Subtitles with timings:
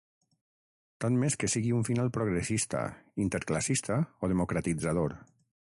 [1.05, 2.83] Tant m'és que sigui un final progressista,
[3.29, 5.19] interclassista o democratitzador.